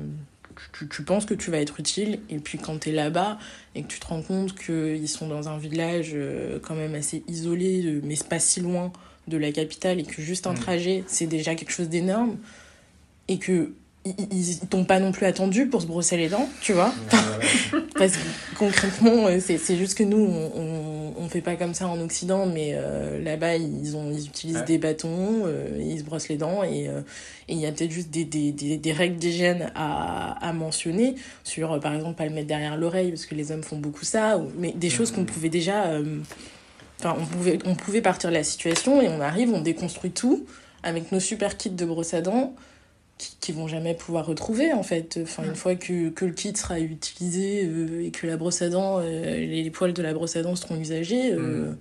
[0.72, 2.18] tu, tu, penses que tu vas être utile.
[2.30, 3.38] Et puis quand tu es là-bas
[3.76, 6.16] et que tu te rends compte qu'ils sont dans un village
[6.62, 8.92] quand même assez isolé, mais pas si loin
[9.28, 10.58] de la capitale et que juste un Mm.
[10.58, 12.36] trajet, c'est déjà quelque chose d'énorme.
[13.28, 13.72] Et que
[14.06, 16.88] ils, t'ont pas non plus attendu pour se brosser les dents, tu vois.
[17.12, 18.22] Ouais, Parce que
[18.58, 22.46] concrètement, euh, c'est juste que nous, on, on, on fait pas comme ça en Occident,
[22.46, 24.64] mais euh, là-bas, ils, ont, ils utilisent Ouais.
[24.64, 27.02] des bâtons, euh, ils se brossent les dents, et euh,
[27.48, 31.14] et il y a peut-être juste des, des, des, des règles d'hygiène à, à mentionner,
[31.44, 34.38] sur, par exemple, pas le mettre derrière l'oreille, parce que les hommes font beaucoup ça,
[34.38, 35.98] ou, mais des choses qu'on pouvait déjà...
[37.00, 40.46] Enfin, on pouvait, on pouvait partir de la situation, et on arrive, on déconstruit tout,
[40.82, 42.54] avec nos super kits de brosse à dents,
[43.18, 46.56] qui, qui vont jamais pouvoir retrouver en fait enfin une fois que, que le kit
[46.56, 49.02] sera utilisé euh, et que la brosse à dents euh,
[49.36, 51.76] les, les poils de la brosse à dents seront usagés euh, Mm.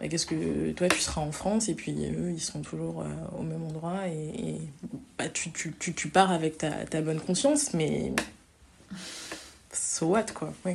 [0.00, 3.04] bah, qu'est-ce que toi tu seras en France et puis eux ils seront toujours
[3.38, 4.60] au même endroit et, et,
[5.18, 8.12] bah, tu, tu, tu, tu pars avec ta, ta bonne conscience mais
[9.72, 10.72] so what quoi oui.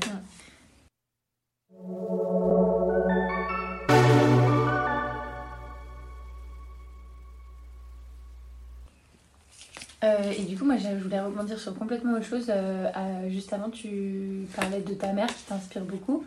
[10.03, 12.45] Euh, et du coup, moi, je voulais rebondir sur complètement autre chose.
[12.49, 16.25] Euh, juste avant, tu parlais de ta mère qui t'inspire beaucoup.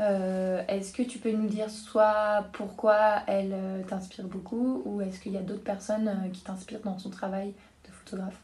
[0.00, 3.56] Euh, est-ce que tu peux nous dire soit pourquoi elle
[3.88, 7.52] t'inspire beaucoup ou est-ce qu'il y a d'autres personnes qui t'inspirent dans son travail
[7.84, 8.38] de photographe?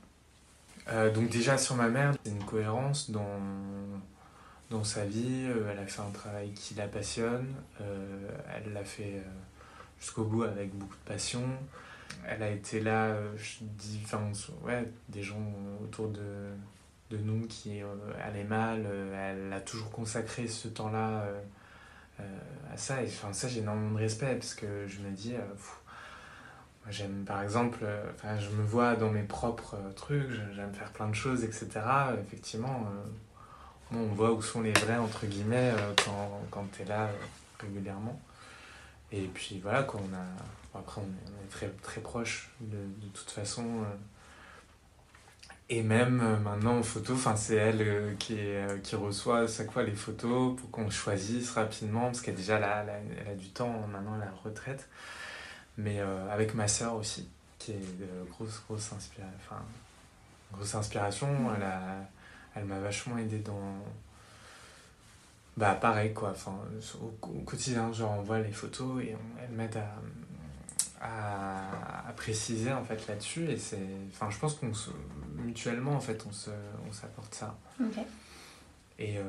[1.14, 3.40] Donc déjà sur ma mère, c'est une cohérence dans,
[4.70, 5.46] dans sa vie.
[5.70, 7.46] Elle a fait un travail qui la passionne.
[7.78, 9.22] Elle l'a fait
[10.00, 11.42] jusqu'au bout avec beaucoup de passion.
[12.28, 14.22] Elle a été là, euh, je dis, enfin,
[14.62, 15.42] ouais, des gens
[15.82, 16.50] autour de,
[17.10, 17.86] de nous qui euh,
[18.22, 18.84] allaient mal.
[18.86, 21.26] Euh, elle a toujours consacré ce temps-là
[22.72, 23.02] à ça.
[23.02, 25.34] Et enfin, ça, j'ai énormément de respect parce que je me dis,
[26.90, 27.78] J'aime par exemple,
[28.38, 31.80] je me vois dans mes propres trucs, j'aime faire plein de choses, etc.
[32.26, 32.86] Effectivement,
[33.90, 35.72] on voit où sont les vrais, entre guillemets,
[36.04, 37.08] quand, quand tu es là
[37.58, 38.20] régulièrement.
[39.12, 40.26] Et puis voilà, quoi, on a,
[40.74, 43.82] après on est, très, très proches de, de toute façon.
[43.82, 43.96] euh.
[45.68, 48.36] et même euh, maintenant en photo, c'est elle euh, qui,
[48.82, 53.28] qui reçoit chaque fois les photos pour qu'on choisisse rapidement, parce qu'elle déjà là, elle
[53.28, 54.88] a, du temps maintenant, est à la retraite
[55.76, 55.98] mais
[56.30, 59.26] avec ma sœur aussi, qui est de grosse, grosse, inspira...
[60.52, 61.28] grosse inspiration.
[61.56, 62.08] Elle, a...
[62.54, 63.74] elle m'a vachement aidé dans.
[65.56, 66.30] Bah, pareil, quoi.
[66.30, 66.56] Enfin,
[67.00, 69.42] au, au quotidien, genre, on voit les photos et on...
[69.42, 69.94] elle m'aide à...
[71.04, 73.48] à, à préciser, en fait, là-dessus.
[73.50, 73.78] Et c'est.
[74.12, 74.90] Enfin, je pense qu'on se.
[75.36, 76.50] Mutuellement, en fait, on se...
[76.88, 77.56] on s'apporte ça.
[77.80, 77.98] Ok.
[78.98, 79.22] Et euh,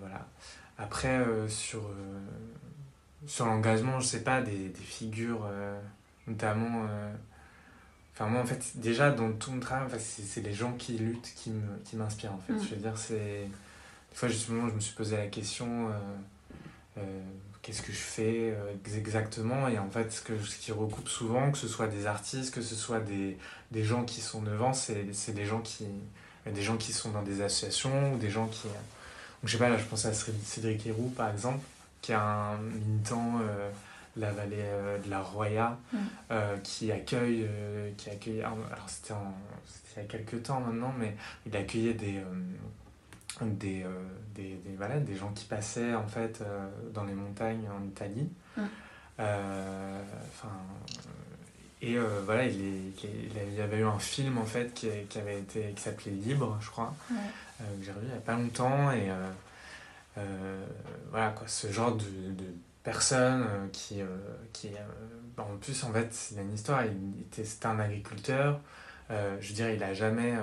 [0.00, 0.26] voilà.
[0.78, 2.20] Après, euh, sur, euh,
[3.26, 5.78] sur l'engagement, je sais pas, des, des figures, euh,
[6.26, 6.86] notamment.
[6.88, 7.12] euh,
[8.14, 11.32] Enfin, moi, en fait, déjà, dans tout mon travail, enfin, c'est les gens qui luttent
[11.36, 12.54] qui me- qui m'inspirent, en fait.
[12.54, 12.62] Mm.
[12.62, 13.48] Je veux dire, c'est.
[14.10, 15.90] Des fois, justement, je me suis posé la question.
[17.66, 20.56] Euh, euh, Qu'est-ce que je fais euh, ex- exactement Et en fait, ce, que, ce
[20.56, 23.36] qui recoupe souvent, que ce soit des artistes, que ce soit des,
[23.72, 25.86] des gens qui sont devant, c'est c'est des gens qui,
[26.46, 28.68] des gens qui sont dans des associations ou des gens qui.
[28.68, 31.58] Donc, je sais pas, là, je pense à Cédric Héroux, par exemple,
[32.02, 33.70] qui est un militant euh,
[34.16, 35.96] de la vallée euh, de la Roya, Mm.
[36.30, 37.46] euh, qui accueille.
[37.48, 39.34] euh, qui accueille alors, c'était en-
[39.66, 42.18] c'était il y a quelques temps maintenant, mais il accueillait des.
[43.42, 43.88] Euh, des, euh,
[44.34, 48.30] des, des, voilà, des gens qui passaient en fait euh, dans les montagnes en Italie.
[48.56, 48.62] Mm.
[49.20, 50.02] Euh,
[51.82, 54.88] et voilà, il, est, il, a- il y avait eu un film en fait qui,
[55.08, 57.14] qui avait été qui s'appelait Libre, je crois, que
[57.84, 58.90] j'ai revu il n'y a pas longtemps.
[58.92, 59.08] Et
[61.10, 62.44] voilà quoi, ce genre de, de
[62.82, 64.00] personnes euh, qui,
[64.52, 64.70] qui
[65.36, 66.84] bon, en plus en fait, c'est une histoire.
[66.86, 68.60] Il était, c'était un agriculteur.
[69.10, 70.34] Je veux dire, il a jamais.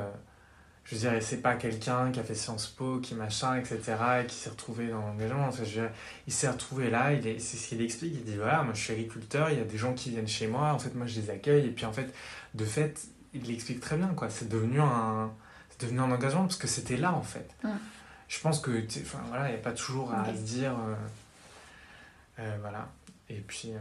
[0.85, 3.79] Je veux dire, et c'est pas quelqu'un qui a fait Sciences Po, qui machin, etc.,
[4.23, 5.47] et qui s'est retrouvé dans l'engagement.
[5.47, 5.91] Enfin, je veux dire,
[6.27, 8.13] il s'est retrouvé là, il est, c'est ce qu'il explique.
[8.15, 10.47] Il dit voilà, moi je suis agriculteur, il y a des gens qui viennent chez
[10.47, 12.13] moi, en fait, moi je les accueille, et puis en fait,
[12.53, 13.01] de fait,
[13.33, 14.29] il l'explique très bien, quoi.
[14.29, 15.31] C'est devenu un,
[15.69, 17.49] c'est devenu un engagement parce que c'était là, en fait.
[18.27, 20.71] Je pense que, enfin voilà, il n'y a pas toujours à se dire.
[20.73, 20.95] euh,
[22.39, 22.89] euh, voilà.
[23.29, 23.77] Et puis, euh,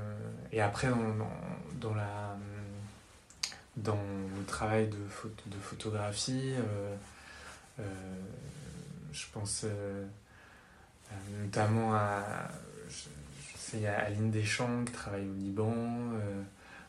[0.53, 2.37] et après, dans, dans, dans la
[3.77, 3.99] dans
[4.37, 6.95] le travail de, photo, de photographie, euh,
[7.81, 7.85] euh,
[9.13, 10.07] je pense euh,
[11.43, 12.49] notamment à,
[13.75, 16.11] a Aline Deschamps qui travaille au Liban,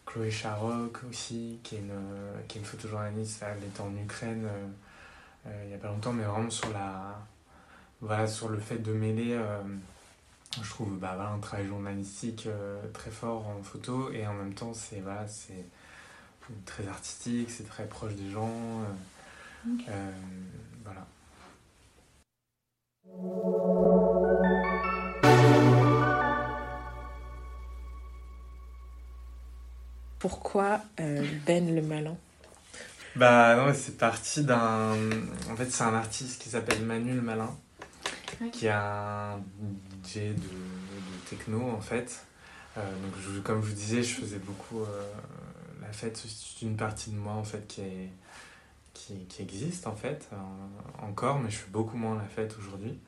[0.05, 1.93] Chloé Charoc aussi, qui est une,
[2.47, 4.47] qui est une photojournaliste, elle était en Ukraine
[5.45, 7.19] il n'y a pas longtemps, mais vraiment sur la
[8.01, 9.39] voilà, sur le fait de mêler
[10.61, 12.49] je trouve bah, voilà, un travail journalistique
[12.91, 15.65] très fort en photo et en même temps c'est voilà, c'est
[16.65, 18.49] très artistique, c'est très proche des gens.
[18.49, 20.11] euh, euh,
[20.83, 21.05] voilà.
[30.19, 30.79] Pourquoi
[31.45, 32.15] Ben le Malin?
[33.15, 34.93] Bah non, c'est parti d'un.
[35.51, 37.53] En fait, c'est un artiste qui s'appelle Manu le Malin,
[38.51, 39.37] qui a un
[40.03, 42.25] DJ de, de techno en fait.
[42.75, 44.83] donc, comme je vous disais, je faisais beaucoup
[45.93, 46.17] fête.
[46.17, 48.09] C'est une partie de moi en fait qui est
[48.93, 50.29] qui, qui existe en fait
[51.01, 52.99] encore, mais je fais beaucoup moins la fête aujourd'hui.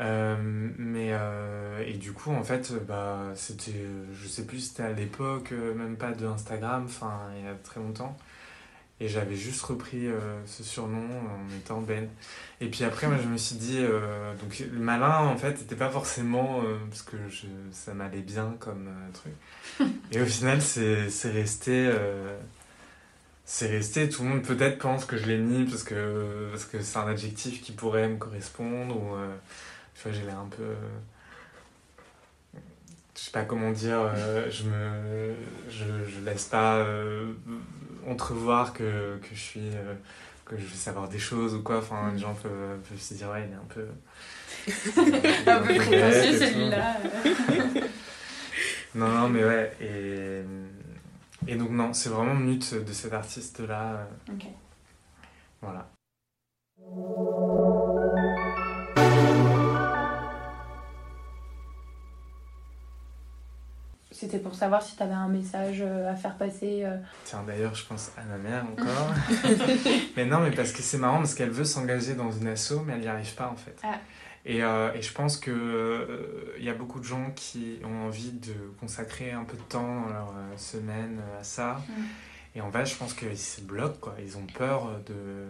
[0.00, 0.36] Euh,
[0.78, 5.52] mais euh, et du coup en fait bah c'était je sais plus c'était à l'époque
[5.52, 8.16] euh, même pas de Instagram enfin il y a très longtemps
[9.00, 10.06] et j'avais juste repris
[10.46, 12.08] ce surnom en étant Ben
[12.60, 13.80] et puis après moi je me suis dit
[14.40, 18.88] donc le malin en fait c'était pas forcément parce que je, ça m'allait bien comme
[19.12, 19.32] truc
[20.12, 21.90] et au final c'est resté
[23.44, 24.08] c'est resté.
[24.08, 27.06] Tout le monde peut-être pense que je l'ai mis parce que parce que c'est un
[27.06, 29.34] adjectif qui pourrait me correspondre ou euh,
[29.94, 30.74] tu vois j'ai l'air un peu
[33.14, 35.34] je sais pas comment dire euh, je me
[35.68, 37.32] je, je laisse pas euh,
[38.08, 39.70] entrevoir que, que je suis
[40.44, 43.30] que je vais savoir des choses ou quoi enfin les gens peuvent, peuvent se dire
[43.30, 43.86] ouais il est un peu
[45.50, 46.96] un peu prétentieux celui-là
[48.94, 50.42] non non mais ouais et
[51.48, 54.06] et donc non, c'est vraiment le but de cet artiste-là.
[54.28, 54.46] Ok.
[55.60, 55.88] Voilà.
[64.22, 66.84] C'était pour savoir si tu avais un message euh, à faire passer.
[66.84, 66.96] Euh.
[67.24, 69.12] Tiens, d'ailleurs, je pense à ma mère encore.
[70.16, 72.92] mais non, mais parce que c'est marrant, parce qu'elle veut s'engager dans une asso, mais
[72.92, 73.76] elle n'y arrive pas en fait.
[73.82, 73.96] Ah.
[74.44, 78.30] Et, euh, et, je pense qu'il euh, y a beaucoup de gens qui ont envie
[78.30, 81.80] de consacrer un peu de temps dans leur euh, semaine à ça.
[81.88, 82.02] Mm.
[82.54, 84.14] Et en fait, je pense qu'ils se bloquent, quoi.
[84.22, 85.46] Ils ont peur de...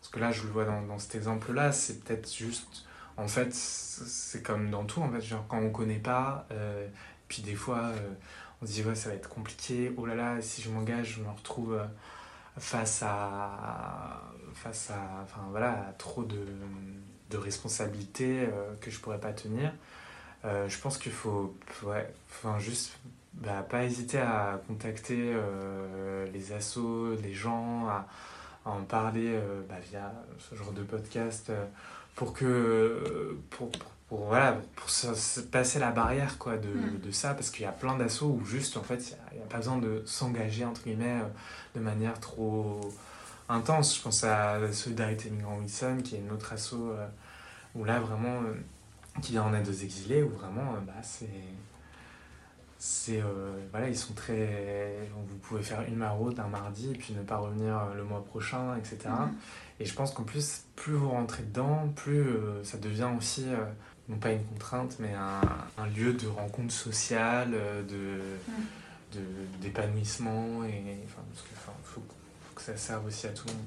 [0.00, 2.86] Parce que là, je le vois dans, dans cet exemple-là, c'est peut-être juste...
[3.16, 5.20] En fait, c'est comme dans tout, en fait.
[5.20, 6.48] Genre, quand on connaît pas,
[7.28, 7.90] puis des fois,
[8.62, 9.92] on se dit, ouais, ça va être compliqué.
[9.96, 11.80] Oh là là, si je m'engage, je me retrouve
[12.58, 14.22] face à...
[14.54, 15.22] Face à...
[15.22, 16.36] Enfin, voilà, trop de
[17.36, 19.72] responsabilités euh, que je pourrais pas tenir.
[20.44, 22.12] Euh, je pense qu'il faut ouais,
[22.58, 22.98] juste
[23.32, 28.06] bah, pas hésiter à contacter euh, les assos, les gens, à,
[28.64, 31.52] en parler bah, via ce genre de podcast
[32.14, 33.36] pour que
[34.10, 37.00] voilà, pour se, passer la barrière quoi, de, mm.
[37.00, 39.46] de ça, parce qu'il y a plein d'assauts où juste, en fait, il n'y a,
[39.46, 41.20] pas besoin de s'engager, entre guillemets,
[41.74, 42.80] de manière trop
[43.48, 43.96] intense.
[43.96, 46.76] Je pense à la Solidarité Migrant Wilson, qui est une autre asso
[47.74, 48.54] où là vraiment euh,
[49.22, 51.28] qui vient en aide aux exilés où vraiment euh, bah, c'est
[52.78, 57.14] c'est euh, voilà ils sont très vous pouvez faire une maraude un mardi et puis
[57.14, 59.80] ne pas revenir le mois prochain etc mm-hmm.
[59.80, 62.26] et je pense qu'en plus plus vous rentrez dedans plus
[62.62, 63.46] ça devient aussi
[64.08, 65.40] non pas une contrainte mais un,
[65.78, 67.52] un lieu de rencontre sociale
[67.88, 69.60] de mm.
[69.60, 73.54] d'épanouissement et enfin parce que enfin, faut, faut que ça serve aussi à tout le
[73.54, 73.64] monde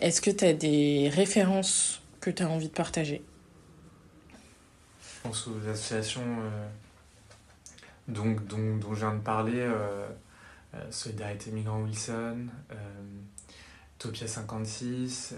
[0.00, 3.22] Est-ce que tu as des références que tu as envie de partager?
[5.02, 6.66] Je pense aux associations euh,
[8.08, 10.08] dont, dont, je viens de parler, euh, euh,
[10.90, 12.46] Solidarité Migrant Wilson,
[13.98, 15.34] Topia 56,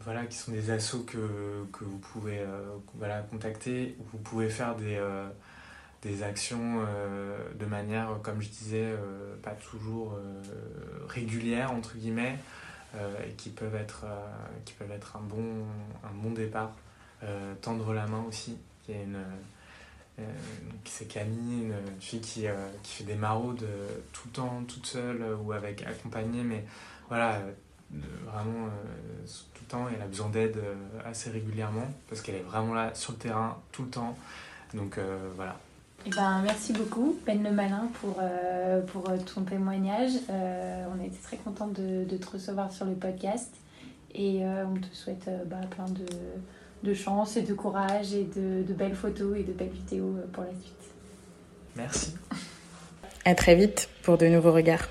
[0.00, 2.44] voilà, qui sont des assos que, que vous pouvez
[2.94, 4.98] voilà, contacter, vous pouvez faire des
[6.02, 10.42] des actions euh, de manière, comme je disais, euh, pas toujours euh,
[11.08, 12.38] régulière, entre guillemets,
[13.26, 14.06] et qui peuvent être,
[14.64, 15.66] qui peuvent être un, bon,
[16.02, 16.72] un bon départ.
[17.60, 19.18] tendre la main aussi, qui est une...
[20.84, 22.46] c'est Camille, une fille qui,
[22.82, 23.66] qui fait des maraudes
[24.12, 26.64] tout le temps, toute seule ou avec accompagnée, mais
[27.08, 27.40] voilà,
[27.90, 28.68] vraiment
[29.54, 30.58] tout le temps, elle a besoin d'aide
[31.04, 34.16] assez régulièrement parce qu'elle est vraiment là sur le terrain tout le temps.
[34.74, 34.98] Donc
[35.36, 35.56] voilà,
[36.06, 40.12] eh ben, merci beaucoup, Ben Le Malin, pour, euh, pour euh, ton témoignage.
[40.30, 43.52] Euh, on a été très contents de, de, te recevoir sur le podcast
[44.14, 46.06] et on te souhaite bah, plein de,
[46.82, 50.44] de chance et de courage et de, de belles photos et de belles vidéos pour
[50.44, 50.74] la suite.
[51.76, 52.14] Merci.
[53.24, 54.88] À très vite pour de nouveaux regards.